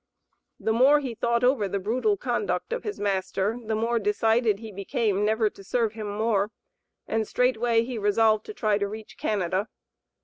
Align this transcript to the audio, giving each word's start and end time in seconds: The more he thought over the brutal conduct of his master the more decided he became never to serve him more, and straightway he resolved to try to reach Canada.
The 0.59 0.73
more 0.73 0.99
he 0.99 1.13
thought 1.13 1.43
over 1.43 1.67
the 1.67 1.77
brutal 1.77 2.17
conduct 2.17 2.73
of 2.73 2.83
his 2.83 2.99
master 2.99 3.59
the 3.63 3.75
more 3.75 3.99
decided 3.99 4.57
he 4.57 4.71
became 4.71 5.23
never 5.23 5.47
to 5.51 5.63
serve 5.63 5.93
him 5.93 6.09
more, 6.09 6.49
and 7.07 7.27
straightway 7.27 7.83
he 7.83 7.99
resolved 7.99 8.47
to 8.47 8.53
try 8.55 8.79
to 8.79 8.87
reach 8.87 9.15
Canada. 9.15 9.67